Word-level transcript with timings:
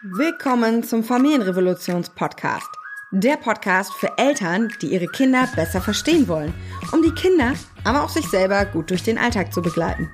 Willkommen 0.00 0.84
zum 0.84 1.02
Familienrevolutions-Podcast. 1.02 2.68
Der 3.10 3.36
Podcast 3.36 3.92
für 3.94 4.16
Eltern, 4.16 4.72
die 4.80 4.92
ihre 4.92 5.08
Kinder 5.08 5.48
besser 5.56 5.80
verstehen 5.80 6.28
wollen, 6.28 6.54
um 6.92 7.02
die 7.02 7.10
Kinder, 7.10 7.54
aber 7.82 8.04
auch 8.04 8.08
sich 8.08 8.24
selber 8.28 8.64
gut 8.64 8.90
durch 8.90 9.02
den 9.02 9.18
Alltag 9.18 9.52
zu 9.52 9.60
begleiten. 9.60 10.08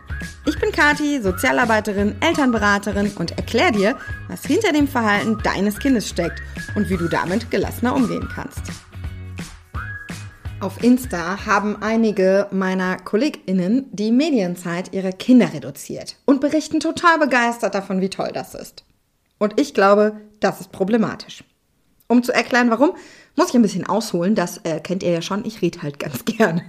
Ich 0.46 0.58
bin 0.58 0.72
Kati, 0.72 1.20
Sozialarbeiterin, 1.20 2.16
Elternberaterin 2.20 3.12
und 3.18 3.32
erkläre 3.32 3.72
dir, 3.72 3.98
was 4.28 4.46
hinter 4.46 4.72
dem 4.72 4.88
Verhalten 4.88 5.36
deines 5.44 5.78
Kindes 5.78 6.08
steckt 6.08 6.40
und 6.74 6.88
wie 6.88 6.96
du 6.96 7.06
damit 7.06 7.50
gelassener 7.50 7.94
umgehen 7.94 8.26
kannst. 8.34 8.62
Auf 10.60 10.82
Insta 10.82 11.44
haben 11.44 11.82
einige 11.82 12.46
meiner 12.52 12.96
KollegInnen 12.96 13.90
die 13.92 14.12
Medienzeit 14.12 14.94
ihrer 14.94 15.12
Kinder 15.12 15.52
reduziert 15.52 16.16
und 16.24 16.40
berichten 16.40 16.80
total 16.80 17.18
begeistert 17.18 17.74
davon, 17.74 18.00
wie 18.00 18.08
toll 18.08 18.30
das 18.32 18.54
ist. 18.54 18.82
Und 19.38 19.60
ich 19.60 19.74
glaube, 19.74 20.20
das 20.40 20.60
ist 20.60 20.72
problematisch. 20.72 21.44
Um 22.06 22.22
zu 22.22 22.32
erklären, 22.32 22.70
warum, 22.70 22.94
muss 23.36 23.48
ich 23.48 23.54
ein 23.54 23.62
bisschen 23.62 23.86
ausholen. 23.86 24.34
Das 24.34 24.58
äh, 24.58 24.80
kennt 24.80 25.02
ihr 25.02 25.10
ja 25.10 25.22
schon. 25.22 25.44
Ich 25.44 25.62
rede 25.62 25.82
halt 25.82 25.98
ganz 25.98 26.24
gerne. 26.24 26.62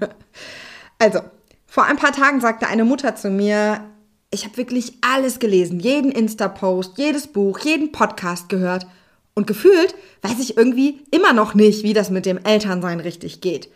Also, 0.98 1.20
vor 1.68 1.84
ein 1.86 1.98
paar 1.98 2.14
Tagen 2.14 2.40
sagte 2.40 2.68
eine 2.68 2.86
Mutter 2.86 3.16
zu 3.16 3.30
mir, 3.30 3.84
ich 4.32 4.46
habe 4.46 4.58
wirklich 4.58 4.94
alles 5.02 5.40
gelesen, 5.40 5.80
jeden 5.80 6.12
Insta-Post, 6.12 6.98
jedes 6.98 7.28
Buch, 7.28 7.60
jeden 7.60 7.92
Podcast 7.92 8.50
gehört. 8.50 8.88
Und 9.34 9.48
gefühlt 9.48 9.94
weiß 10.22 10.40
ich 10.40 10.58
irgendwie 10.58 11.04
immer 11.12 11.34
noch 11.34 11.54
nicht, 11.54 11.84
wie 11.84 11.94
das 11.94 12.10
mit 12.10 12.26
dem 12.26 12.38
Elternsein 12.38 13.02
richtig 13.02 13.42
geht. 13.42 13.70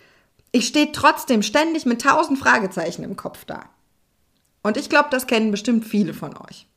Ich 0.51 0.67
stehe 0.67 0.91
trotzdem 0.91 1.43
ständig 1.43 1.85
mit 1.85 2.01
tausend 2.01 2.39
Fragezeichen 2.39 3.03
im 3.03 3.17
Kopf 3.17 3.45
da. 3.45 3.65
Und 4.63 4.77
ich 4.77 4.89
glaube, 4.89 5.09
das 5.11 5.27
kennen 5.27 5.51
bestimmt 5.51 5.85
viele 5.85 6.13
von 6.13 6.35
euch. 6.35 6.68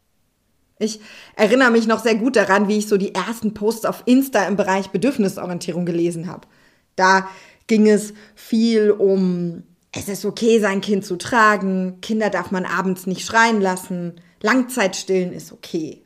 Ich 0.79 1.01
erinnere 1.37 1.71
mich 1.71 1.87
noch 1.87 2.03
sehr 2.03 2.17
gut 2.17 2.37
daran, 2.37 2.69
wie 2.69 2.79
ich 2.79 2.89
so 2.89 2.97
die 2.97 3.15
ersten 3.15 3.55
Posts 3.55 3.85
auf 3.85 4.03
Insta 4.07 4.45
im 4.47 4.57
Bereich 4.57 4.91
Bedürfnisorientierung 4.91 5.87
gelesen 5.87 6.27
habe. 6.27 6.49
Da 6.97 7.29
ging 7.67 7.89
es 7.89 8.15
viel 8.35 8.91
um, 8.91 9.63
es 9.93 10.09
ist 10.09 10.25
okay, 10.25 10.61
sein 10.61 10.81
Kind 10.81 11.05
zu 11.05 11.17
tragen, 11.17 12.01
Kinder 12.01 12.31
darf 12.31 12.51
man 12.51 12.65
abends 12.65 13.07
nicht 13.07 13.25
schreien 13.25 13.61
lassen, 13.61 14.21
Langzeitstillen 14.43 15.33
ist 15.33 15.53
okay. 15.53 16.03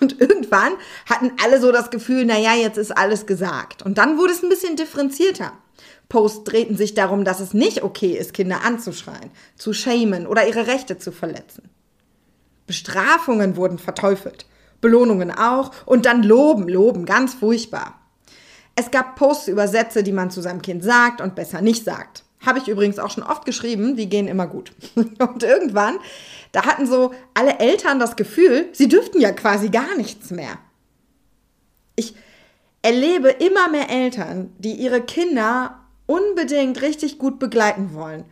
Und 0.00 0.20
irgendwann 0.20 0.72
hatten 1.06 1.32
alle 1.42 1.60
so 1.60 1.72
das 1.72 1.90
Gefühl, 1.90 2.24
naja, 2.24 2.54
jetzt 2.54 2.78
ist 2.78 2.96
alles 2.96 3.26
gesagt. 3.26 3.82
Und 3.82 3.98
dann 3.98 4.18
wurde 4.18 4.32
es 4.32 4.42
ein 4.42 4.48
bisschen 4.48 4.76
differenzierter. 4.76 5.52
Posts 6.08 6.44
drehten 6.44 6.76
sich 6.76 6.94
darum, 6.94 7.24
dass 7.24 7.40
es 7.40 7.54
nicht 7.54 7.82
okay 7.82 8.12
ist, 8.12 8.34
Kinder 8.34 8.62
anzuschreien, 8.64 9.30
zu 9.56 9.72
shamen 9.72 10.26
oder 10.26 10.46
ihre 10.46 10.66
Rechte 10.66 10.98
zu 10.98 11.12
verletzen. 11.12 11.70
Bestrafungen 12.70 13.56
wurden 13.56 13.80
verteufelt, 13.80 14.46
Belohnungen 14.80 15.32
auch 15.32 15.72
und 15.86 16.06
dann 16.06 16.22
Loben, 16.22 16.68
Loben, 16.68 17.04
ganz 17.04 17.34
furchtbar. 17.34 17.98
Es 18.76 18.92
gab 18.92 19.16
Posts 19.16 19.48
über 19.48 19.66
Sätze, 19.66 20.04
die 20.04 20.12
man 20.12 20.30
zu 20.30 20.40
seinem 20.40 20.62
Kind 20.62 20.84
sagt 20.84 21.20
und 21.20 21.34
besser 21.34 21.62
nicht 21.62 21.84
sagt. 21.84 22.22
Habe 22.46 22.60
ich 22.60 22.68
übrigens 22.68 23.00
auch 23.00 23.10
schon 23.10 23.24
oft 23.24 23.44
geschrieben, 23.44 23.96
die 23.96 24.08
gehen 24.08 24.28
immer 24.28 24.46
gut. 24.46 24.72
Und 25.18 25.42
irgendwann, 25.42 25.98
da 26.52 26.64
hatten 26.64 26.86
so 26.86 27.12
alle 27.34 27.58
Eltern 27.58 27.98
das 27.98 28.14
Gefühl, 28.14 28.68
sie 28.72 28.86
dürften 28.86 29.20
ja 29.20 29.32
quasi 29.32 29.68
gar 29.68 29.96
nichts 29.96 30.30
mehr. 30.30 30.56
Ich 31.96 32.14
erlebe 32.82 33.30
immer 33.30 33.68
mehr 33.68 33.90
Eltern, 33.90 34.52
die 34.58 34.74
ihre 34.74 35.02
Kinder 35.02 35.80
unbedingt 36.06 36.80
richtig 36.80 37.18
gut 37.18 37.40
begleiten 37.40 37.92
wollen. 37.94 38.24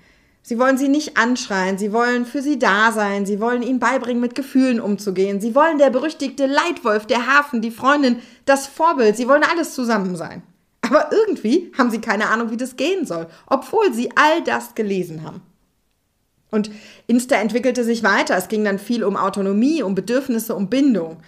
Sie 0.49 0.59
wollen 0.59 0.79
sie 0.79 0.89
nicht 0.89 1.19
anschreien, 1.19 1.77
sie 1.77 1.93
wollen 1.93 2.25
für 2.25 2.41
sie 2.41 2.59
da 2.59 2.91
sein, 2.91 3.27
sie 3.27 3.39
wollen 3.39 3.61
ihnen 3.61 3.81
beibringen, 3.81 4.23
mit 4.23 4.35
Gefühlen 4.35 4.81
umzugehen, 4.81 5.43
sie 5.43 5.55
wollen 5.55 5.77
der 5.77 5.91
berüchtigte 5.91 6.47
Leitwolf, 6.47 7.05
der 7.05 7.27
Hafen, 7.27 7.61
die 7.61 7.71
Freundin, 7.71 8.23
das 8.47 8.67
Vorbild, 8.67 9.15
sie 9.19 9.29
wollen 9.29 9.43
alles 9.45 9.75
zusammen 9.75 10.17
sein. 10.17 10.43
Aber 10.81 11.11
irgendwie 11.13 11.71
haben 11.77 11.91
sie 11.91 12.01
keine 12.01 12.31
Ahnung, 12.31 12.51
wie 12.51 12.57
das 12.57 12.77
gehen 12.77 13.05
soll, 13.05 13.27
obwohl 13.47 13.93
sie 13.93 14.09
all 14.17 14.43
das 14.43 14.75
gelesen 14.75 15.23
haben. 15.23 15.43
Und 16.51 16.71
Insta 17.07 17.37
entwickelte 17.37 17.85
sich 17.85 18.03
weiter. 18.03 18.35
Es 18.35 18.49
ging 18.49 18.65
dann 18.65 18.79
viel 18.79 19.05
um 19.05 19.19
Autonomie, 19.19 19.83
um 19.83 19.95
Bedürfnisse, 19.95 20.55
um 20.55 20.71
Bindung. 20.71 21.19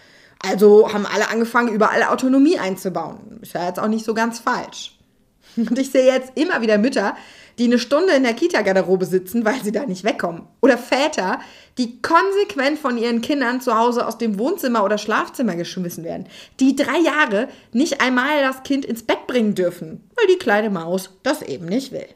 Also 0.43 0.95
haben 0.95 1.05
alle 1.05 1.29
angefangen, 1.29 1.69
überall 1.69 2.05
Autonomie 2.05 2.59
einzubauen. 2.59 3.41
Ist 3.43 3.53
ja 3.53 3.67
jetzt 3.67 3.81
auch 3.81 3.89
nicht 3.89 4.07
so 4.07 4.15
ganz 4.15 4.39
falsch. 4.39 4.99
Und 5.57 5.79
ich 5.79 5.91
sehe 5.91 6.07
jetzt 6.07 6.33
immer 6.35 6.61
wieder 6.61 6.79
Mütter, 6.79 7.17
die 7.59 7.65
eine 7.65 7.79
Stunde 7.79 8.15
in 8.15 8.23
der 8.23 8.33
Kita-Garderobe 8.33 9.05
sitzen, 9.05 9.45
weil 9.45 9.63
sie 9.63 9.73
da 9.73 9.85
nicht 9.85 10.05
wegkommen. 10.05 10.45
Oder 10.63 10.79
Väter, 10.79 11.41
die 11.77 12.01
konsequent 12.01 12.79
von 12.79 12.97
ihren 12.97 13.21
Kindern 13.21 13.61
zu 13.61 13.77
Hause 13.77 14.07
aus 14.07 14.17
dem 14.17 14.39
Wohnzimmer 14.39 14.83
oder 14.83 14.97
Schlafzimmer 14.97 15.57
geschmissen 15.57 16.05
werden. 16.05 16.27
Die 16.59 16.75
drei 16.75 16.99
Jahre 16.99 17.49
nicht 17.73 18.01
einmal 18.01 18.41
das 18.41 18.63
Kind 18.63 18.87
ins 18.87 19.03
Bett 19.03 19.27
bringen 19.27 19.55
dürfen, 19.55 20.09
weil 20.17 20.27
die 20.29 20.39
kleine 20.39 20.71
Maus 20.71 21.11
das 21.23 21.43
eben 21.43 21.67
nicht 21.67 21.93
will. 21.93 22.09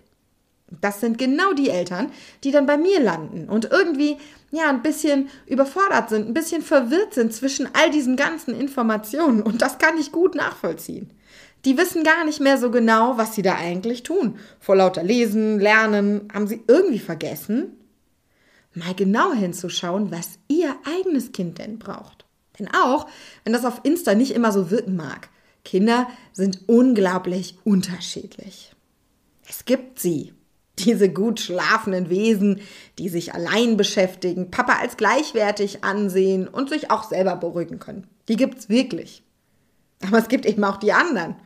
Das 0.80 1.00
sind 1.00 1.18
genau 1.18 1.52
die 1.52 1.68
Eltern, 1.68 2.10
die 2.42 2.50
dann 2.50 2.66
bei 2.66 2.78
mir 2.78 3.00
landen 3.00 3.48
und 3.48 3.70
irgendwie 3.70 4.16
ja 4.50 4.70
ein 4.70 4.82
bisschen 4.82 5.28
überfordert 5.46 6.08
sind, 6.08 6.28
ein 6.28 6.34
bisschen 6.34 6.62
verwirrt 6.62 7.14
sind 7.14 7.34
zwischen 7.34 7.68
all 7.74 7.90
diesen 7.90 8.16
ganzen 8.16 8.58
Informationen 8.58 9.42
und 9.42 9.62
das 9.62 9.78
kann 9.78 9.98
ich 9.98 10.10
gut 10.10 10.34
nachvollziehen. 10.34 11.10
Die 11.64 11.78
wissen 11.78 12.04
gar 12.04 12.25
nicht 12.25 12.41
mehr 12.41 12.58
so 12.58 12.70
genau, 12.70 13.16
was 13.16 13.34
sie 13.34 13.42
da 13.42 13.54
eigentlich 13.54 14.02
tun. 14.02 14.38
Vor 14.60 14.76
lauter 14.76 15.02
Lesen, 15.02 15.58
Lernen, 15.58 16.28
haben 16.32 16.47
sie 16.47 16.62
irgendwie 16.66 16.98
vergessen, 16.98 17.72
mal 18.75 18.94
genau 18.94 19.32
hinzuschauen, 19.32 20.10
was 20.10 20.38
ihr 20.48 20.76
eigenes 20.84 21.32
Kind 21.32 21.58
denn 21.58 21.78
braucht. 21.78 22.26
Denn 22.58 22.69
auch, 22.69 23.06
wenn 23.44 23.52
das 23.52 23.64
auf 23.64 23.80
Insta 23.82 24.14
nicht 24.14 24.32
immer 24.32 24.52
so 24.52 24.70
wirken 24.70 24.97
mag, 24.97 25.28
Kinder 25.64 26.06
sind 26.32 26.69
unglaublich 26.69 27.56
unterschiedlich. 27.64 28.72
Es 29.48 29.64
gibt 29.64 29.98
sie, 29.98 30.34
diese 30.78 31.08
gut 31.08 31.41
schlafenden 31.41 32.10
Wesen, 32.10 32.60
die 32.98 33.08
sich 33.08 33.34
allein 33.34 33.76
beschäftigen, 33.76 34.50
Papa 34.50 34.75
als 34.81 34.96
gleichwertig 34.96 35.84
ansehen 35.84 36.48
und 36.48 36.69
sich 36.69 36.91
auch 36.91 37.04
selber 37.04 37.36
beruhigen 37.36 37.78
können. 37.78 38.06
Die 38.28 38.36
gibt's 38.36 38.69
wirklich. 38.69 39.22
Aber 40.06 40.19
es 40.19 40.28
gibt 40.28 40.44
eben 40.44 40.64
auch 40.64 40.76
die 40.76 40.92
anderen, 40.92 41.36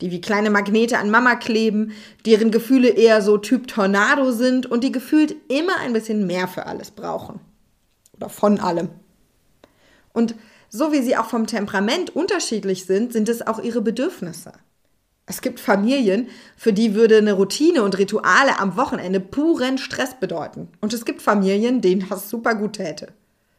die 0.00 0.10
wie 0.10 0.20
kleine 0.20 0.50
Magnete 0.50 0.98
an 0.98 1.10
Mama 1.10 1.36
kleben, 1.36 1.92
deren 2.24 2.50
Gefühle 2.50 2.88
eher 2.88 3.22
so 3.22 3.38
Typ 3.38 3.68
Tornado 3.68 4.30
sind 4.32 4.66
und 4.66 4.84
die 4.84 4.92
gefühlt 4.92 5.34
immer 5.48 5.78
ein 5.80 5.92
bisschen 5.92 6.26
mehr 6.26 6.48
für 6.48 6.66
alles 6.66 6.90
brauchen. 6.90 7.40
Oder 8.16 8.28
von 8.28 8.60
allem. 8.60 8.90
Und 10.12 10.34
so 10.68 10.92
wie 10.92 11.02
sie 11.02 11.16
auch 11.16 11.26
vom 11.26 11.46
Temperament 11.46 12.14
unterschiedlich 12.14 12.84
sind, 12.84 13.12
sind 13.12 13.28
es 13.28 13.46
auch 13.46 13.62
ihre 13.62 13.80
Bedürfnisse. 13.80 14.52
Es 15.26 15.40
gibt 15.40 15.58
Familien, 15.58 16.28
für 16.56 16.72
die 16.72 16.94
würde 16.94 17.18
eine 17.18 17.32
Routine 17.32 17.82
und 17.82 17.98
Rituale 17.98 18.60
am 18.60 18.76
Wochenende 18.76 19.18
puren 19.18 19.76
Stress 19.76 20.14
bedeuten. 20.18 20.68
Und 20.80 20.92
es 20.92 21.04
gibt 21.04 21.20
Familien, 21.20 21.80
denen 21.80 22.08
das 22.08 22.30
super 22.30 22.54
gut 22.54 22.74
täte. 22.74 23.08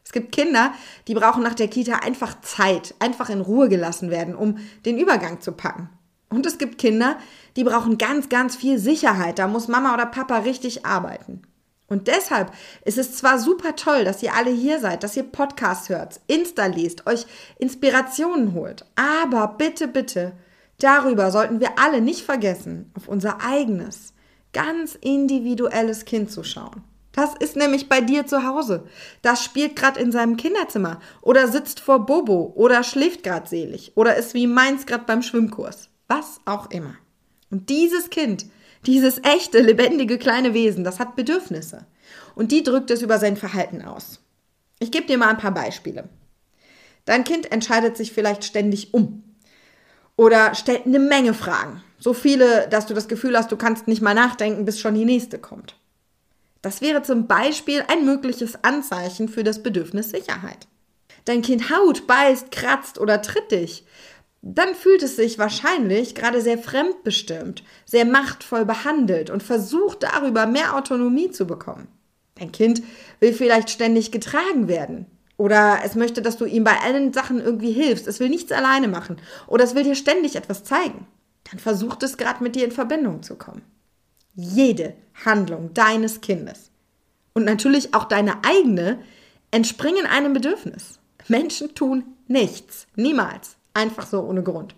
Es 0.05 0.13
gibt 0.13 0.31
Kinder, 0.31 0.71
die 1.09 1.13
brauchen 1.13 1.43
nach 1.43 1.55
der 1.55 1.67
Kita 1.67 1.97
einfach 1.97 2.39
Zeit, 2.39 2.95
einfach 2.99 3.29
in 3.29 3.41
Ruhe 3.41 3.67
gelassen 3.67 4.09
werden, 4.09 4.35
um 4.35 4.59
den 4.85 4.97
Übergang 4.97 5.41
zu 5.41 5.51
packen. 5.51 5.89
Und 6.29 6.45
es 6.45 6.57
gibt 6.57 6.77
Kinder, 6.77 7.17
die 7.55 7.63
brauchen 7.63 7.97
ganz, 7.97 8.29
ganz 8.29 8.55
viel 8.55 8.79
Sicherheit. 8.79 9.39
Da 9.39 9.47
muss 9.47 9.67
Mama 9.67 9.93
oder 9.93 10.05
Papa 10.05 10.39
richtig 10.39 10.85
arbeiten. 10.85 11.41
Und 11.87 12.07
deshalb 12.07 12.51
ist 12.83 12.97
es 12.97 13.15
zwar 13.15 13.39
super 13.39 13.75
toll, 13.75 14.03
dass 14.03 14.21
ihr 14.21 14.33
alle 14.35 14.51
hier 14.51 14.79
seid, 14.79 15.03
dass 15.03 15.15
ihr 15.15 15.23
Podcasts 15.23 15.87
hört, 15.87 16.19
Insta 16.27 16.65
liest, 16.65 17.07
euch 17.07 17.25
Inspirationen 17.59 18.53
holt. 18.53 18.85
Aber 18.95 19.55
bitte, 19.57 19.87
bitte, 19.87 20.33
darüber 20.79 21.31
sollten 21.31 21.61
wir 21.61 21.79
alle 21.79 22.01
nicht 22.01 22.25
vergessen, 22.25 22.91
auf 22.95 23.07
unser 23.07 23.41
eigenes, 23.41 24.13
ganz 24.51 24.95
individuelles 24.95 26.03
Kind 26.03 26.29
zu 26.29 26.43
schauen. 26.43 26.83
Das 27.13 27.33
ist 27.35 27.55
nämlich 27.55 27.87
bei 27.87 28.01
dir 28.01 28.27
zu 28.27 28.45
Hause. 28.45 28.83
Das 29.21 29.43
spielt 29.43 29.77
gerade 29.77 29.99
in 29.99 30.11
seinem 30.11 30.35
Kinderzimmer 30.35 30.99
oder 31.21 31.47
sitzt 31.47 31.79
vor 31.79 32.05
Bobo 32.05 32.51
oder 32.53 32.83
schläft 32.83 33.23
gerade 33.23 33.47
selig 33.47 33.93
oder 33.95 34.17
ist 34.17 34.33
wie 34.33 34.45
meins 34.45 34.85
gerade 34.85 35.05
beim 35.05 35.23
Schwimmkurs 35.23 35.89
was 36.07 36.39
auch 36.45 36.69
immer. 36.71 36.95
Und 37.49 37.69
dieses 37.69 38.09
Kind, 38.09 38.45
dieses 38.85 39.23
echte, 39.23 39.59
lebendige 39.59 40.17
kleine 40.17 40.53
Wesen, 40.53 40.83
das 40.83 40.99
hat 40.99 41.15
Bedürfnisse. 41.15 41.85
Und 42.35 42.51
die 42.51 42.63
drückt 42.63 42.91
es 42.91 43.01
über 43.01 43.19
sein 43.19 43.37
Verhalten 43.37 43.81
aus. 43.81 44.19
Ich 44.79 44.91
gebe 44.91 45.07
dir 45.07 45.17
mal 45.17 45.29
ein 45.29 45.37
paar 45.37 45.53
Beispiele. 45.53 46.09
Dein 47.05 47.23
Kind 47.23 47.51
entscheidet 47.51 47.97
sich 47.97 48.11
vielleicht 48.11 48.43
ständig 48.43 48.93
um 48.93 49.23
oder 50.15 50.55
stellt 50.55 50.85
eine 50.85 50.99
Menge 50.99 51.33
Fragen. 51.33 51.83
So 51.99 52.13
viele, 52.13 52.67
dass 52.67 52.85
du 52.85 52.93
das 52.93 53.07
Gefühl 53.07 53.37
hast, 53.37 53.51
du 53.51 53.57
kannst 53.57 53.87
nicht 53.87 54.01
mal 54.01 54.13
nachdenken, 54.13 54.65
bis 54.65 54.79
schon 54.79 54.95
die 54.95 55.05
nächste 55.05 55.39
kommt. 55.39 55.75
Das 56.61 56.81
wäre 56.81 57.01
zum 57.03 57.27
Beispiel 57.27 57.83
ein 57.87 58.05
mögliches 58.05 58.63
Anzeichen 58.63 59.29
für 59.29 59.43
das 59.43 59.63
Bedürfnis 59.63 60.09
Sicherheit. 60.09 60.67
Dein 61.25 61.41
Kind 61.41 61.69
haut, 61.69 62.07
beißt, 62.07 62.51
kratzt 62.51 62.99
oder 62.99 63.21
tritt 63.21 63.51
dich, 63.51 63.85
dann 64.55 64.75
fühlt 64.75 65.03
es 65.03 65.15
sich 65.15 65.39
wahrscheinlich 65.39 66.15
gerade 66.15 66.41
sehr 66.41 66.57
fremdbestimmt, 66.57 67.63
sehr 67.85 68.05
machtvoll 68.05 68.65
behandelt 68.65 69.29
und 69.29 69.43
versucht 69.43 70.03
darüber 70.03 70.45
mehr 70.45 70.75
Autonomie 70.75 71.31
zu 71.31 71.47
bekommen. 71.47 71.87
Dein 72.35 72.51
Kind 72.51 72.83
will 73.19 73.33
vielleicht 73.33 73.69
ständig 73.69 74.11
getragen 74.11 74.67
werden. 74.67 75.07
Oder 75.37 75.79
es 75.83 75.95
möchte, 75.95 76.21
dass 76.21 76.37
du 76.37 76.45
ihm 76.45 76.63
bei 76.63 76.79
allen 76.81 77.13
Sachen 77.13 77.39
irgendwie 77.39 77.71
hilfst. 77.71 78.07
Es 78.07 78.19
will 78.19 78.29
nichts 78.29 78.51
alleine 78.51 78.87
machen. 78.87 79.17
Oder 79.47 79.63
es 79.63 79.75
will 79.75 79.83
dir 79.83 79.95
ständig 79.95 80.35
etwas 80.35 80.63
zeigen. 80.63 81.07
Dann 81.49 81.59
versucht 81.59 82.03
es 82.03 82.17
gerade 82.17 82.43
mit 82.43 82.55
dir 82.55 82.65
in 82.65 82.71
Verbindung 82.71 83.23
zu 83.23 83.35
kommen. 83.35 83.61
Jede 84.35 84.93
Handlung 85.25 85.73
deines 85.73 86.21
Kindes 86.21 86.71
und 87.33 87.45
natürlich 87.45 87.93
auch 87.93 88.05
deine 88.05 88.43
eigene 88.43 88.99
entspringen 89.51 90.05
einem 90.05 90.33
Bedürfnis. 90.33 90.99
Menschen 91.27 91.75
tun 91.75 92.03
nichts, 92.27 92.87
niemals, 92.95 93.56
einfach 93.77 94.07
so 94.07 94.21
ohne 94.21 94.43
Grund. 94.43 94.75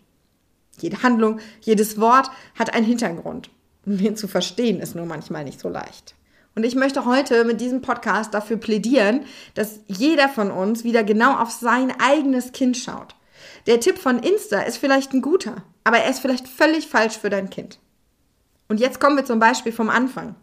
Jede 0.79 1.01
Handlung, 1.01 1.39
jedes 1.61 1.99
Wort 1.99 2.29
hat 2.57 2.73
einen 2.73 2.85
Hintergrund. 2.85 3.49
Und 3.85 3.99
den 3.99 4.15
zu 4.15 4.27
verstehen 4.27 4.79
ist 4.79 4.95
nur 4.95 5.05
manchmal 5.05 5.43
nicht 5.43 5.59
so 5.59 5.69
leicht. 5.69 6.15
Und 6.55 6.63
ich 6.65 6.75
möchte 6.75 7.05
heute 7.05 7.45
mit 7.45 7.61
diesem 7.61 7.81
Podcast 7.81 8.33
dafür 8.33 8.57
plädieren, 8.57 9.21
dass 9.53 9.79
jeder 9.87 10.29
von 10.29 10.51
uns 10.51 10.83
wieder 10.83 11.03
genau 11.03 11.37
auf 11.37 11.51
sein 11.51 11.93
eigenes 11.99 12.51
Kind 12.51 12.77
schaut. 12.77 13.15
Der 13.65 13.79
Tipp 13.79 13.97
von 13.97 14.19
Insta 14.19 14.61
ist 14.61 14.77
vielleicht 14.77 15.13
ein 15.13 15.21
guter, 15.21 15.63
aber 15.83 15.99
er 15.99 16.09
ist 16.09 16.19
vielleicht 16.19 16.47
völlig 16.47 16.87
falsch 16.87 17.17
für 17.17 17.29
dein 17.29 17.49
Kind. 17.49 17.79
Und 18.67 18.79
jetzt 18.79 18.99
kommen 18.99 19.15
wir 19.15 19.25
zum 19.25 19.39
Beispiel 19.39 19.71
vom 19.71 19.89
Anfang. 19.89 20.35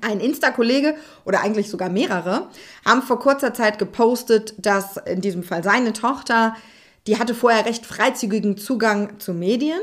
Ein 0.00 0.20
Insta-Kollege 0.20 0.94
oder 1.24 1.40
eigentlich 1.40 1.68
sogar 1.68 1.90
mehrere 1.90 2.48
haben 2.84 3.02
vor 3.02 3.18
kurzer 3.18 3.52
Zeit 3.52 3.78
gepostet, 3.78 4.54
dass 4.58 4.96
in 4.96 5.20
diesem 5.20 5.42
Fall 5.42 5.62
seine 5.62 5.92
Tochter, 5.92 6.56
die 7.06 7.18
hatte 7.18 7.34
vorher 7.34 7.66
recht 7.66 7.86
freizügigen 7.86 8.56
Zugang 8.56 9.18
zu 9.18 9.34
Medien 9.34 9.80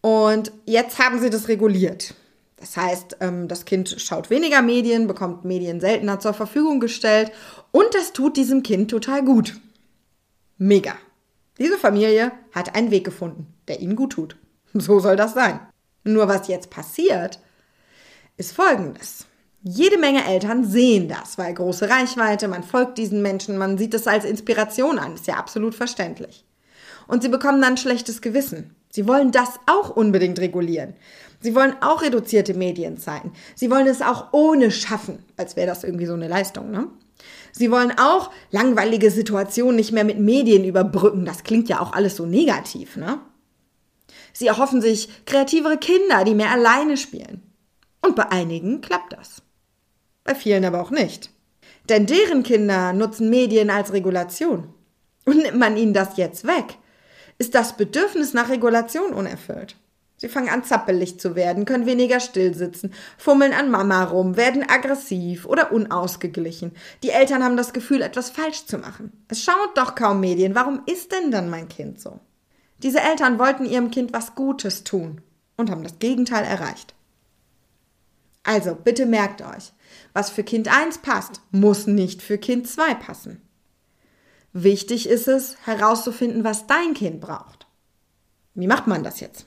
und 0.00 0.52
jetzt 0.64 0.98
haben 0.98 1.20
sie 1.20 1.30
das 1.30 1.48
reguliert. 1.48 2.14
Das 2.56 2.76
heißt, 2.76 3.18
ähm, 3.20 3.48
das 3.48 3.64
Kind 3.64 3.94
schaut 3.98 4.30
weniger 4.30 4.62
Medien, 4.62 5.06
bekommt 5.06 5.44
Medien 5.44 5.80
seltener 5.80 6.20
zur 6.20 6.34
Verfügung 6.34 6.80
gestellt 6.80 7.30
und 7.72 7.94
das 7.94 8.12
tut 8.12 8.36
diesem 8.36 8.62
Kind 8.62 8.90
total 8.90 9.24
gut. 9.24 9.60
Mega. 10.56 10.94
Diese 11.58 11.78
Familie 11.78 12.32
hat 12.52 12.74
einen 12.74 12.90
Weg 12.90 13.04
gefunden, 13.04 13.52
der 13.68 13.80
ihnen 13.80 13.96
gut 13.96 14.12
tut. 14.12 14.36
So 14.72 14.98
soll 14.98 15.16
das 15.16 15.34
sein. 15.34 15.60
Nur 16.04 16.26
was 16.28 16.48
jetzt 16.48 16.70
passiert, 16.70 17.38
ist 18.36 18.52
folgendes. 18.52 19.26
Jede 19.66 19.96
Menge 19.96 20.26
Eltern 20.26 20.62
sehen 20.62 21.08
das, 21.08 21.38
weil 21.38 21.54
große 21.54 21.88
Reichweite, 21.88 22.48
man 22.48 22.62
folgt 22.62 22.98
diesen 22.98 23.22
Menschen, 23.22 23.56
man 23.56 23.78
sieht 23.78 23.94
es 23.94 24.06
als 24.06 24.26
Inspiration 24.26 24.98
an, 24.98 25.14
ist 25.14 25.26
ja 25.26 25.36
absolut 25.36 25.74
verständlich. 25.74 26.44
Und 27.06 27.22
sie 27.22 27.30
bekommen 27.30 27.62
dann 27.62 27.78
schlechtes 27.78 28.20
Gewissen. 28.20 28.76
Sie 28.90 29.08
wollen 29.08 29.32
das 29.32 29.58
auch 29.64 29.88
unbedingt 29.88 30.38
regulieren. 30.38 30.92
Sie 31.40 31.54
wollen 31.54 31.76
auch 31.80 32.02
reduzierte 32.02 32.52
Medienzeiten. 32.52 33.32
Sie 33.54 33.70
wollen 33.70 33.86
es 33.86 34.02
auch 34.02 34.34
ohne 34.34 34.70
schaffen, 34.70 35.20
als 35.38 35.56
wäre 35.56 35.68
das 35.68 35.82
irgendwie 35.82 36.06
so 36.06 36.12
eine 36.12 36.28
Leistung, 36.28 36.70
ne? 36.70 36.88
Sie 37.52 37.70
wollen 37.70 37.92
auch 37.98 38.30
langweilige 38.50 39.10
Situationen 39.10 39.76
nicht 39.76 39.92
mehr 39.92 40.04
mit 40.04 40.18
Medien 40.18 40.64
überbrücken. 40.64 41.24
Das 41.24 41.42
klingt 41.42 41.70
ja 41.70 41.80
auch 41.80 41.94
alles 41.94 42.16
so 42.16 42.26
negativ, 42.26 42.96
ne? 42.96 43.18
Sie 44.34 44.46
erhoffen 44.46 44.82
sich 44.82 45.24
kreativere 45.24 45.78
Kinder, 45.78 46.24
die 46.24 46.34
mehr 46.34 46.50
alleine 46.50 46.98
spielen. 46.98 47.40
Und 48.02 48.14
bei 48.14 48.30
einigen 48.30 48.82
klappt 48.82 49.14
das. 49.14 49.40
Bei 50.24 50.34
vielen 50.34 50.64
aber 50.64 50.80
auch 50.80 50.90
nicht. 50.90 51.30
Denn 51.88 52.06
deren 52.06 52.42
Kinder 52.42 52.92
nutzen 52.92 53.30
Medien 53.30 53.70
als 53.70 53.92
Regulation. 53.92 54.72
Und 55.26 55.38
nimmt 55.38 55.58
man 55.58 55.76
ihnen 55.76 55.94
das 55.94 56.16
jetzt 56.16 56.46
weg, 56.46 56.78
ist 57.38 57.54
das 57.54 57.76
Bedürfnis 57.76 58.34
nach 58.34 58.50
Regulation 58.50 59.12
unerfüllt. 59.12 59.76
Sie 60.16 60.28
fangen 60.28 60.48
an 60.48 60.64
zappelig 60.64 61.18
zu 61.18 61.34
werden, 61.34 61.64
können 61.64 61.86
weniger 61.86 62.20
still 62.20 62.54
sitzen, 62.54 62.94
fummeln 63.18 63.52
an 63.52 63.70
Mama 63.70 64.04
rum, 64.04 64.36
werden 64.36 64.68
aggressiv 64.68 65.44
oder 65.44 65.72
unausgeglichen. 65.72 66.72
Die 67.02 67.10
Eltern 67.10 67.42
haben 67.42 67.56
das 67.56 67.72
Gefühl, 67.72 68.00
etwas 68.00 68.30
falsch 68.30 68.66
zu 68.66 68.78
machen. 68.78 69.12
Es 69.28 69.42
schaut 69.42 69.76
doch 69.76 69.94
kaum 69.94 70.20
Medien. 70.20 70.54
Warum 70.54 70.82
ist 70.86 71.12
denn 71.12 71.30
dann 71.30 71.50
mein 71.50 71.68
Kind 71.68 72.00
so? 72.00 72.20
Diese 72.82 73.00
Eltern 73.00 73.38
wollten 73.38 73.66
ihrem 73.66 73.90
Kind 73.90 74.12
was 74.12 74.34
Gutes 74.34 74.84
tun 74.84 75.20
und 75.56 75.70
haben 75.70 75.82
das 75.82 75.98
Gegenteil 75.98 76.44
erreicht. 76.44 76.94
Also, 78.44 78.74
bitte 78.74 79.06
merkt 79.06 79.42
euch, 79.42 79.72
was 80.12 80.30
für 80.30 80.44
Kind 80.44 80.68
1 80.68 80.98
passt, 80.98 81.40
muss 81.50 81.86
nicht 81.86 82.22
für 82.22 82.38
Kind 82.38 82.68
2 82.68 82.94
passen. 82.94 83.40
Wichtig 84.52 85.08
ist 85.08 85.26
es, 85.26 85.56
herauszufinden, 85.64 86.44
was 86.44 86.66
dein 86.66 86.94
Kind 86.94 87.20
braucht. 87.20 87.66
Wie 88.54 88.68
macht 88.68 88.86
man 88.86 89.02
das 89.02 89.20
jetzt? 89.20 89.46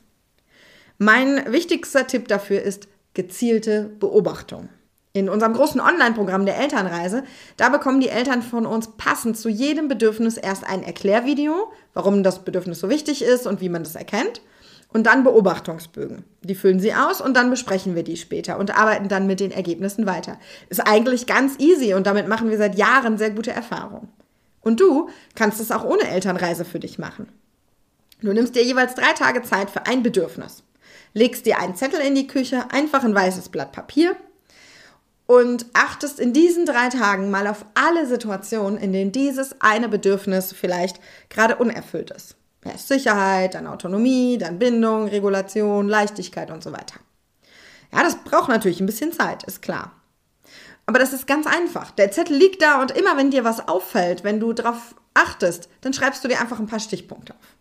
Mein 0.97 1.51
wichtigster 1.51 2.07
Tipp 2.07 2.27
dafür 2.27 2.61
ist 2.61 2.87
gezielte 3.13 3.83
Beobachtung. 3.99 4.69
In 5.13 5.29
unserem 5.29 5.53
großen 5.53 5.79
Online-Programm 5.81 6.45
der 6.45 6.57
Elternreise, 6.57 7.23
da 7.55 7.69
bekommen 7.69 8.01
die 8.01 8.09
Eltern 8.09 8.43
von 8.43 8.65
uns 8.65 8.89
passend 8.97 9.37
zu 9.37 9.49
jedem 9.49 9.87
Bedürfnis 9.87 10.37
erst 10.37 10.63
ein 10.63 10.83
Erklärvideo, 10.83 11.71
warum 11.93 12.21
das 12.21 12.43
Bedürfnis 12.43 12.79
so 12.79 12.89
wichtig 12.89 13.23
ist 13.23 13.47
und 13.47 13.61
wie 13.61 13.69
man 13.69 13.83
das 13.83 13.95
erkennt. 13.95 14.41
Und 14.93 15.05
dann 15.05 15.23
Beobachtungsbögen. 15.23 16.23
Die 16.41 16.55
füllen 16.55 16.79
sie 16.79 16.93
aus 16.93 17.19
und 17.21 17.35
dann 17.35 17.49
besprechen 17.49 17.95
wir 17.95 18.03
die 18.03 18.17
später 18.17 18.57
und 18.57 18.77
arbeiten 18.77 19.09
dann 19.09 19.27
mit 19.27 19.39
den 19.39 19.51
Ergebnissen 19.51 20.05
weiter. 20.05 20.39
Ist 20.69 20.79
eigentlich 20.79 21.27
ganz 21.27 21.59
easy 21.59 21.93
und 21.93 22.07
damit 22.07 22.27
machen 22.27 22.49
wir 22.49 22.57
seit 22.57 22.77
Jahren 22.77 23.17
sehr 23.17 23.31
gute 23.31 23.51
Erfahrungen. 23.51 24.07
Und 24.61 24.79
du 24.79 25.09
kannst 25.35 25.59
es 25.59 25.71
auch 25.71 25.83
ohne 25.83 26.07
Elternreise 26.07 26.65
für 26.65 26.79
dich 26.79 26.97
machen. 26.97 27.27
Du 28.21 28.33
nimmst 28.33 28.55
dir 28.55 28.63
jeweils 28.63 28.95
drei 28.95 29.13
Tage 29.13 29.43
Zeit 29.43 29.69
für 29.69 29.85
ein 29.85 30.03
Bedürfnis 30.03 30.63
legst 31.17 31.45
dir 31.45 31.59
einen 31.59 31.75
Zettel 31.75 31.99
in 31.99 32.15
die 32.15 32.27
Küche, 32.27 32.65
einfach 32.71 33.03
ein 33.03 33.15
weißes 33.15 33.49
Blatt 33.49 33.71
Papier 33.71 34.15
und 35.25 35.65
achtest 35.73 36.19
in 36.19 36.31
diesen 36.31 36.65
drei 36.65 36.89
Tagen 36.89 37.31
mal 37.31 37.47
auf 37.47 37.65
alle 37.73 38.05
Situationen, 38.05 38.77
in 38.77 38.93
denen 38.93 39.11
dieses 39.11 39.59
eine 39.59 39.89
Bedürfnis 39.89 40.53
vielleicht 40.53 40.99
gerade 41.29 41.57
unerfüllt 41.57 42.11
ist. 42.11 42.35
Da 42.67 42.73
ist 42.73 42.89
Sicherheit, 42.89 43.53
dann 43.53 43.65
Autonomie, 43.65 44.37
dann 44.37 44.59
Bindung, 44.59 45.07
Regulation, 45.07 45.87
Leichtigkeit 45.87 46.51
und 46.51 46.61
so 46.61 46.73
weiter. 46.73 46.99
Ja, 47.93 48.03
das 48.03 48.17
braucht 48.17 48.49
natürlich 48.49 48.81
ein 48.81 48.85
bisschen 48.85 49.13
Zeit, 49.13 49.43
ist 49.43 49.61
klar. 49.61 49.93
Aber 50.85 50.99
das 50.99 51.13
ist 51.13 51.27
ganz 51.27 51.47
einfach. 51.47 51.91
Der 51.91 52.11
Zettel 52.11 52.35
liegt 52.35 52.61
da 52.61 52.81
und 52.81 52.91
immer 52.91 53.15
wenn 53.15 53.31
dir 53.31 53.45
was 53.45 53.69
auffällt, 53.69 54.25
wenn 54.25 54.41
du 54.41 54.51
darauf 54.51 54.95
achtest, 55.13 55.69
dann 55.79 55.93
schreibst 55.93 56.23
du 56.23 56.27
dir 56.27 56.41
einfach 56.41 56.59
ein 56.59 56.67
paar 56.67 56.81
Stichpunkte 56.81 57.33
auf. 57.33 57.55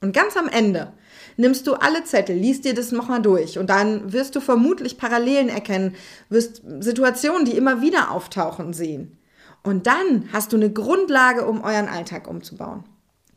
Und 0.00 0.14
ganz 0.14 0.34
am 0.38 0.48
Ende 0.48 0.94
nimmst 1.36 1.66
du 1.66 1.74
alle 1.74 2.04
Zettel, 2.04 2.34
liest 2.34 2.64
dir 2.64 2.74
das 2.74 2.90
nochmal 2.90 3.20
durch 3.20 3.58
und 3.58 3.68
dann 3.68 4.14
wirst 4.14 4.34
du 4.34 4.40
vermutlich 4.40 4.96
Parallelen 4.96 5.50
erkennen, 5.50 5.94
wirst 6.30 6.62
Situationen, 6.80 7.44
die 7.44 7.56
immer 7.56 7.82
wieder 7.82 8.10
auftauchen, 8.10 8.72
sehen. 8.72 9.18
Und 9.62 9.86
dann 9.86 10.30
hast 10.32 10.52
du 10.52 10.56
eine 10.56 10.72
Grundlage, 10.72 11.46
um 11.46 11.62
euren 11.62 11.88
Alltag 11.88 12.26
umzubauen. 12.26 12.84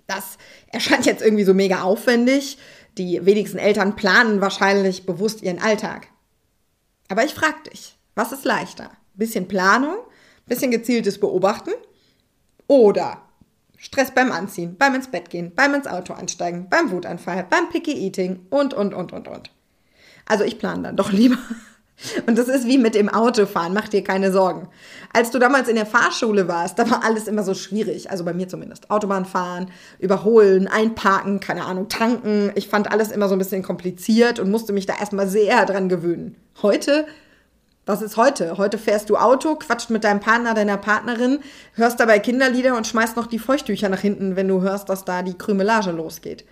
Das 0.07 0.37
erscheint 0.67 1.05
jetzt 1.05 1.21
irgendwie 1.21 1.43
so 1.43 1.53
mega 1.53 1.81
aufwendig. 1.81 2.57
Die 2.97 3.25
wenigsten 3.25 3.57
Eltern 3.57 3.95
planen 3.95 4.41
wahrscheinlich 4.41 5.05
bewusst 5.05 5.41
ihren 5.41 5.59
Alltag. 5.59 6.07
Aber 7.09 7.25
ich 7.25 7.33
frage 7.33 7.69
dich, 7.71 7.97
was 8.15 8.31
ist 8.31 8.45
leichter? 8.45 8.91
Bisschen 9.13 9.47
Planung, 9.47 9.97
bisschen 10.45 10.71
gezieltes 10.71 11.19
Beobachten 11.19 11.71
oder 12.67 13.21
Stress 13.77 14.11
beim 14.11 14.31
Anziehen, 14.31 14.77
beim 14.77 14.95
ins 14.95 15.11
Bett 15.11 15.29
gehen, 15.29 15.53
beim 15.53 15.73
ins 15.75 15.87
Auto 15.87 16.13
einsteigen, 16.13 16.69
beim 16.69 16.91
Wutanfall, 16.91 17.45
beim 17.49 17.69
Picky 17.69 17.93
Eating 17.93 18.45
und, 18.49 18.73
und, 18.73 18.93
und, 18.93 19.11
und, 19.13 19.27
und. 19.27 19.51
Also 20.25 20.43
ich 20.43 20.57
plane 20.57 20.83
dann 20.83 20.97
doch 20.97 21.11
lieber. 21.13 21.37
Und 22.27 22.37
das 22.37 22.47
ist 22.47 22.67
wie 22.67 22.77
mit 22.77 22.93
dem 22.93 23.07
Autofahren, 23.09 23.73
mach 23.73 23.87
dir 23.87 24.03
keine 24.03 24.31
Sorgen. 24.31 24.67
Als 25.13 25.31
du 25.31 25.39
damals 25.39 25.69
in 25.69 25.75
der 25.75 25.85
Fahrschule 25.85 26.47
warst, 26.47 26.77
da 26.77 26.89
war 26.89 27.03
alles 27.03 27.27
immer 27.27 27.43
so 27.43 27.53
schwierig, 27.53 28.11
also 28.11 28.25
bei 28.25 28.33
mir 28.33 28.47
zumindest. 28.47 28.91
Autobahn 28.91 29.25
fahren, 29.25 29.71
überholen, 29.99 30.67
einparken, 30.67 31.39
keine 31.39 31.65
Ahnung, 31.65 31.87
tanken. 31.87 32.51
Ich 32.55 32.67
fand 32.67 32.91
alles 32.91 33.11
immer 33.11 33.29
so 33.29 33.35
ein 33.35 33.39
bisschen 33.39 33.63
kompliziert 33.63 34.39
und 34.39 34.51
musste 34.51 34.73
mich 34.73 34.85
da 34.85 34.93
erstmal 34.99 35.27
sehr 35.27 35.65
dran 35.65 35.87
gewöhnen. 35.87 36.35
Heute 36.61 37.05
was 37.85 38.01
ist 38.01 38.17
heute? 38.17 38.57
Heute 38.57 38.79
fährst 38.79 39.11
du 39.11 39.17
Auto, 39.17 39.55
quatscht 39.55 39.91
mit 39.91 40.03
deinem 40.03 40.19
Partner, 40.19 40.55
deiner 40.55 40.77
Partnerin, 40.77 41.39
hörst 41.73 41.99
dabei 41.99 42.17
Kinderlieder 42.17 42.75
und 42.75 42.87
schmeißt 42.87 43.15
noch 43.15 43.27
die 43.27 43.37
Feuchttücher 43.37 43.89
nach 43.89 43.99
hinten, 43.99 44.35
wenn 44.35 44.47
du 44.47 44.61
hörst, 44.61 44.89
dass 44.89 45.05
da 45.05 45.21
die 45.21 45.37
Krümelage 45.37 45.91
losgeht. 45.91 46.45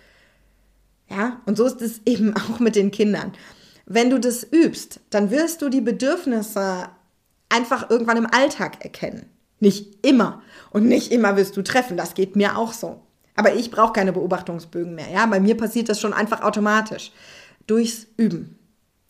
Ja, 1.10 1.40
und 1.44 1.56
so 1.56 1.64
ist 1.66 1.82
es 1.82 2.00
eben 2.06 2.34
auch 2.36 2.60
mit 2.60 2.76
den 2.76 2.92
Kindern. 2.92 3.32
Wenn 3.86 4.10
du 4.10 4.18
das 4.18 4.46
übst, 4.50 5.00
dann 5.10 5.30
wirst 5.30 5.62
du 5.62 5.68
die 5.68 5.80
Bedürfnisse 5.80 6.88
einfach 7.48 7.90
irgendwann 7.90 8.16
im 8.16 8.26
Alltag 8.30 8.84
erkennen. 8.84 9.26
Nicht 9.60 10.04
immer. 10.04 10.42
Und 10.70 10.86
nicht 10.86 11.12
immer 11.12 11.36
wirst 11.36 11.56
du 11.56 11.62
treffen. 11.62 11.96
Das 11.96 12.14
geht 12.14 12.36
mir 12.36 12.58
auch 12.58 12.72
so. 12.72 13.00
Aber 13.36 13.54
ich 13.54 13.70
brauche 13.70 13.92
keine 13.92 14.12
Beobachtungsbögen 14.12 14.94
mehr. 14.94 15.10
Ja, 15.10 15.26
bei 15.26 15.40
mir 15.40 15.56
passiert 15.56 15.88
das 15.88 16.00
schon 16.00 16.12
einfach 16.12 16.42
automatisch. 16.42 17.12
Durchs 17.66 18.06
Üben. 18.16 18.58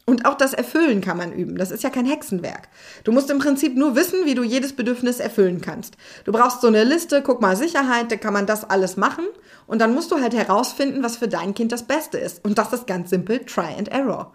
Und 0.06 0.26
auch 0.26 0.34
das 0.34 0.52
Erfüllen 0.52 1.00
kann 1.00 1.16
man 1.16 1.32
üben. 1.32 1.56
Das 1.56 1.70
ist 1.70 1.82
ja 1.82 1.88
kein 1.88 2.04
Hexenwerk. 2.04 2.68
Du 3.04 3.12
musst 3.12 3.30
im 3.30 3.38
Prinzip 3.38 3.74
nur 3.74 3.96
wissen, 3.96 4.26
wie 4.26 4.34
du 4.34 4.42
jedes 4.42 4.74
Bedürfnis 4.74 5.18
erfüllen 5.18 5.62
kannst. 5.62 5.96
Du 6.24 6.32
brauchst 6.32 6.60
so 6.60 6.66
eine 6.66 6.84
Liste, 6.84 7.22
guck 7.22 7.40
mal 7.40 7.56
Sicherheit, 7.56 8.12
da 8.12 8.16
kann 8.16 8.34
man 8.34 8.46
das 8.46 8.68
alles 8.68 8.98
machen. 8.98 9.24
Und 9.66 9.80
dann 9.80 9.94
musst 9.94 10.10
du 10.10 10.20
halt 10.20 10.34
herausfinden, 10.34 11.02
was 11.02 11.16
für 11.16 11.28
dein 11.28 11.54
Kind 11.54 11.72
das 11.72 11.84
Beste 11.84 12.18
ist. 12.18 12.44
Und 12.44 12.58
das 12.58 12.72
ist 12.74 12.86
ganz 12.86 13.08
simpel, 13.08 13.40
Try 13.46 13.74
and 13.78 13.88
Error. 13.88 14.34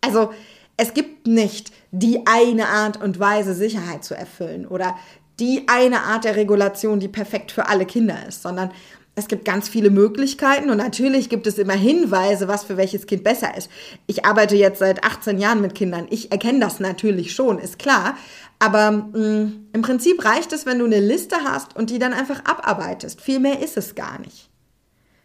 Also 0.00 0.30
es 0.76 0.94
gibt 0.94 1.26
nicht 1.26 1.72
die 1.90 2.26
eine 2.26 2.68
Art 2.68 3.02
und 3.02 3.18
Weise, 3.18 3.54
Sicherheit 3.54 4.04
zu 4.04 4.14
erfüllen 4.14 4.66
oder 4.66 4.96
die 5.38 5.64
eine 5.68 6.02
Art 6.02 6.24
der 6.24 6.36
Regulation, 6.36 7.00
die 7.00 7.08
perfekt 7.08 7.50
für 7.52 7.66
alle 7.66 7.86
Kinder 7.86 8.16
ist, 8.28 8.42
sondern 8.42 8.70
es 9.16 9.26
gibt 9.26 9.44
ganz 9.44 9.68
viele 9.68 9.90
Möglichkeiten 9.90 10.70
und 10.70 10.78
natürlich 10.78 11.28
gibt 11.28 11.46
es 11.46 11.58
immer 11.58 11.74
Hinweise, 11.74 12.48
was 12.48 12.64
für 12.64 12.76
welches 12.76 13.06
Kind 13.06 13.24
besser 13.24 13.56
ist. 13.56 13.70
Ich 14.06 14.24
arbeite 14.24 14.54
jetzt 14.56 14.78
seit 14.78 15.04
18 15.04 15.38
Jahren 15.38 15.60
mit 15.60 15.74
Kindern. 15.74 16.06
Ich 16.10 16.30
erkenne 16.30 16.60
das 16.60 16.80
natürlich 16.80 17.32
schon, 17.32 17.58
ist 17.58 17.78
klar. 17.78 18.16
Aber 18.58 18.90
mh, 18.90 19.18
mm, 19.18 19.66
im 19.72 19.82
Prinzip 19.82 20.24
reicht 20.24 20.52
es, 20.52 20.64
wenn 20.64 20.78
du 20.78 20.84
eine 20.84 21.00
Liste 21.00 21.36
hast 21.44 21.76
und 21.76 21.90
die 21.90 21.98
dann 21.98 22.12
einfach 22.12 22.44
abarbeitest. 22.44 23.20
Viel 23.20 23.40
mehr 23.40 23.60
ist 23.60 23.76
es 23.76 23.94
gar 23.94 24.20
nicht. 24.20 24.49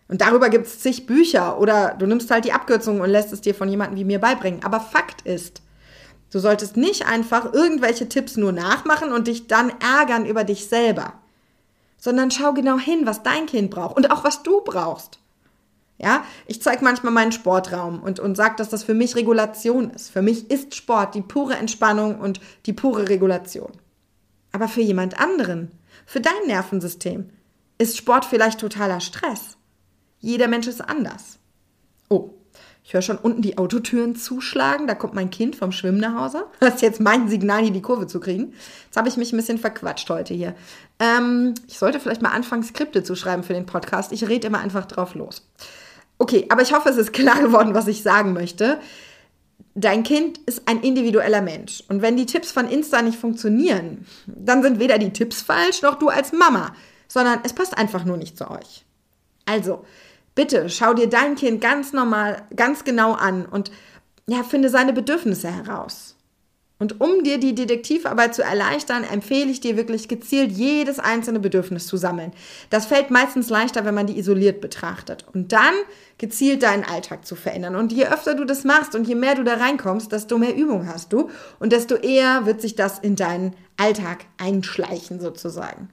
Und 0.07 0.21
darüber 0.21 0.49
gibt 0.49 0.67
es 0.67 0.79
zig 0.79 1.05
Bücher 1.05 1.59
oder 1.59 1.95
du 1.97 2.05
nimmst 2.05 2.29
halt 2.29 2.45
die 2.45 2.53
Abkürzung 2.53 3.01
und 3.01 3.09
lässt 3.09 3.33
es 3.33 3.41
dir 3.41 3.55
von 3.55 3.69
jemandem 3.69 3.97
wie 3.97 4.05
mir 4.05 4.19
beibringen. 4.19 4.63
Aber 4.63 4.79
Fakt 4.79 5.21
ist, 5.23 5.61
du 6.31 6.39
solltest 6.39 6.77
nicht 6.77 7.07
einfach 7.07 7.53
irgendwelche 7.53 8.07
Tipps 8.07 8.37
nur 8.37 8.51
nachmachen 8.51 9.11
und 9.11 9.27
dich 9.27 9.47
dann 9.47 9.71
ärgern 9.79 10.25
über 10.25 10.43
dich 10.43 10.67
selber 10.67 11.13
sondern 12.05 12.29
schau 12.29 12.53
genau 12.53 12.77
hin, 12.77 13.05
was 13.05 13.23
dein 13.23 13.47
Kind 13.47 13.71
braucht 13.71 13.97
und 13.97 14.11
auch 14.11 14.23
was 14.23 14.43
du 14.43 14.61
brauchst. 14.61 15.17
Ja, 15.97 16.23
ich 16.45 16.61
zeige 16.61 16.83
manchmal 16.83 17.11
meinen 17.11 17.31
Sportraum 17.31 18.03
und, 18.03 18.19
und 18.19 18.35
sage, 18.35 18.55
dass 18.57 18.69
das 18.69 18.83
für 18.83 18.93
mich 18.93 19.15
Regulation 19.15 19.89
ist. 19.89 20.11
Für 20.11 20.21
mich 20.21 20.51
ist 20.51 20.75
Sport 20.75 21.15
die 21.15 21.23
pure 21.23 21.55
Entspannung 21.55 22.19
und 22.19 22.39
die 22.67 22.73
pure 22.73 23.09
Regulation. 23.09 23.71
Aber 24.51 24.67
für 24.67 24.81
jemand 24.81 25.19
anderen, 25.19 25.71
für 26.05 26.21
dein 26.21 26.45
Nervensystem, 26.45 27.31
ist 27.79 27.97
Sport 27.97 28.25
vielleicht 28.25 28.59
totaler 28.59 28.99
Stress. 28.99 29.57
Jeder 30.19 30.47
Mensch 30.47 30.67
ist 30.67 30.81
anders. 30.81 31.39
Oh, 32.09 32.31
ich 32.83 32.93
höre 32.93 33.01
schon 33.01 33.17
unten 33.17 33.41
die 33.41 33.57
Autotüren 33.57 34.15
zuschlagen. 34.15 34.85
Da 34.85 34.93
kommt 34.93 35.15
mein 35.15 35.31
Kind 35.31 35.55
vom 35.55 35.71
Schwimmen 35.71 35.99
nach 35.99 36.15
Hause. 36.15 36.45
Das 36.59 36.75
ist 36.75 36.81
jetzt 36.81 37.01
mein 37.01 37.27
Signal, 37.27 37.63
hier 37.63 37.71
die 37.71 37.81
Kurve 37.81 38.05
zu 38.05 38.19
kriegen. 38.19 38.53
Jetzt 38.85 38.95
habe 38.95 39.09
ich 39.09 39.17
mich 39.17 39.33
ein 39.33 39.37
bisschen 39.37 39.57
verquatscht 39.57 40.07
heute 40.09 40.35
hier. 40.35 40.55
Ähm, 40.99 41.55
ich 41.67 41.79
sollte 41.79 41.99
vielleicht 41.99 42.21
mal 42.21 42.29
anfangen, 42.29 42.61
Skripte 42.63 43.03
zu 43.03 43.15
schreiben 43.15 43.41
für 43.41 43.53
den 43.53 43.65
Podcast. 43.65 44.11
Ich 44.11 44.27
rede 44.27 44.47
immer 44.47 44.59
einfach 44.59 44.85
drauf 44.85 45.15
los. 45.15 45.47
Okay, 46.19 46.45
aber 46.49 46.61
ich 46.61 46.73
hoffe, 46.73 46.89
es 46.89 46.97
ist 46.97 47.11
klar 47.11 47.41
geworden, 47.41 47.73
was 47.73 47.87
ich 47.87 48.03
sagen 48.03 48.33
möchte. 48.33 48.79
Dein 49.73 50.03
Kind 50.03 50.37
ist 50.45 50.67
ein 50.67 50.81
individueller 50.81 51.41
Mensch. 51.41 51.83
Und 51.89 52.03
wenn 52.03 52.15
die 52.15 52.27
Tipps 52.27 52.51
von 52.51 52.69
Insta 52.69 53.01
nicht 53.01 53.17
funktionieren, 53.17 54.05
dann 54.27 54.61
sind 54.61 54.79
weder 54.79 54.99
die 54.99 55.11
Tipps 55.11 55.41
falsch, 55.41 55.81
noch 55.81 55.95
du 55.95 56.09
als 56.09 56.31
Mama, 56.31 56.73
sondern 57.07 57.39
es 57.43 57.53
passt 57.53 57.77
einfach 57.77 58.05
nur 58.05 58.17
nicht 58.17 58.37
zu 58.37 58.49
euch. 58.49 58.84
Also, 59.45 59.83
Bitte 60.35 60.69
schau 60.69 60.93
dir 60.93 61.07
dein 61.07 61.35
Kind 61.35 61.61
ganz 61.61 61.93
normal, 61.93 62.43
ganz 62.55 62.83
genau 62.83 63.13
an 63.13 63.45
und 63.45 63.71
ja, 64.27 64.43
finde 64.43 64.69
seine 64.69 64.91
Bedürfnisse 64.91 65.49
heraus. 65.49 66.11
Und 66.77 66.99
um 66.99 67.23
dir 67.23 67.37
die 67.37 67.55
Detektivarbeit 67.55 68.35
zu 68.35 68.43
erleichtern, 68.43 69.05
empfehle 69.05 69.49
ich 69.49 69.61
dir 69.61 69.77
wirklich 69.77 70.09
gezielt 70.09 70.51
jedes 70.51 70.99
einzelne 70.99 71.39
Bedürfnis 71.39 71.87
zu 71.87 71.95
sammeln. 71.95 72.33
Das 72.69 72.85
fällt 72.85 73.11
meistens 73.11 73.49
leichter, 73.49 73.85
wenn 73.85 73.95
man 73.95 74.07
die 74.07 74.17
isoliert 74.17 74.59
betrachtet. 74.59 75.25
Und 75.33 75.53
dann 75.53 75.73
gezielt 76.17 76.63
deinen 76.63 76.83
Alltag 76.83 77.25
zu 77.25 77.37
verändern. 77.37 77.77
Und 77.77 77.93
je 77.93 78.07
öfter 78.07 78.35
du 78.35 78.43
das 78.43 78.65
machst 78.65 78.93
und 78.93 79.07
je 79.07 79.15
mehr 79.15 79.35
du 79.35 79.45
da 79.45 79.53
reinkommst, 79.53 80.11
desto 80.11 80.37
mehr 80.37 80.53
Übung 80.53 80.85
hast 80.85 81.13
du 81.13 81.29
und 81.59 81.71
desto 81.71 81.95
eher 81.95 82.45
wird 82.45 82.59
sich 82.59 82.75
das 82.75 82.99
in 82.99 83.15
deinen 83.15 83.55
Alltag 83.77 84.25
einschleichen 84.37 85.21
sozusagen. 85.21 85.87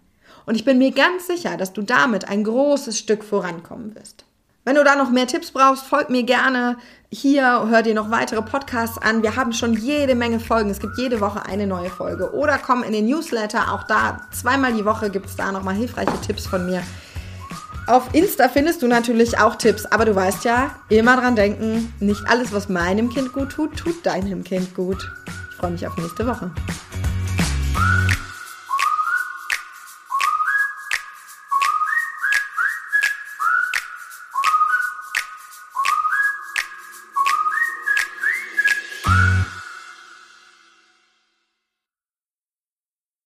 Und 0.47 0.55
ich 0.55 0.65
bin 0.65 0.79
mir 0.79 0.91
ganz 0.91 1.27
sicher, 1.27 1.57
dass 1.57 1.73
du 1.73 1.83
damit 1.83 2.29
ein 2.29 2.45
großes 2.45 2.99
Stück 2.99 3.25
vorankommen 3.25 3.95
wirst. 3.95 4.25
Wenn 4.65 4.77
du 4.77 4.85
da 4.85 4.95
noch 4.95 5.11
mehr 5.11 5.27
Tipps 5.27 5.51
brauchst, 5.51 5.85
folg 5.85 6.09
mir 6.09 6.23
gerne 6.23 6.77
hier, 7.11 7.67
hör 7.69 7.83
dir 7.83 7.95
noch 7.95 8.13
weitere 8.13 8.43
Podcasts 8.43 8.97
an. 8.97 9.23
Wir 9.23 9.35
haben 9.35 9.53
schon 9.53 9.75
jede 9.75 10.15
Menge 10.15 10.39
Folgen. 10.39 10.71
Es 10.71 10.79
gibt 10.79 10.97
jede 10.99 11.21
Woche 11.21 11.45
eine 11.45 11.67
neue 11.67 11.91
Folge. 11.91 12.33
Oder 12.33 12.59
komm 12.59 12.85
in 12.85 12.93
den 12.93 13.07
Newsletter. 13.07 13.73
Auch 13.73 13.83
da 13.85 14.21
zweimal 14.31 14.73
die 14.73 14.85
Woche 14.85 15.11
gibt 15.11 15.27
es 15.27 15.35
da 15.35 15.51
nochmal 15.51 15.75
hilfreiche 15.75 16.21
Tipps 16.25 16.47
von 16.47 16.65
mir. 16.65 16.83
Auf 17.89 18.15
Insta 18.15 18.49
findest 18.49 18.83
du 18.83 18.87
natürlich 18.87 19.39
auch 19.39 19.57
Tipps, 19.57 19.87
aber 19.87 20.05
du 20.05 20.15
weißt 20.15 20.45
ja, 20.45 20.71
immer 20.89 21.17
dran 21.17 21.35
denken, 21.35 21.93
nicht 21.99 22.23
alles, 22.29 22.53
was 22.53 22.69
meinem 22.69 23.11
Kind 23.11 23.33
gut 23.33 23.51
tut, 23.51 23.77
tut 23.77 24.07
deinem 24.07 24.45
Kind 24.45 24.73
gut. 24.77 25.11
Ich 25.51 25.57
freue 25.57 25.73
mich 25.73 25.85
auf 25.85 25.97
nächste 25.97 26.25
Woche. 26.25 26.53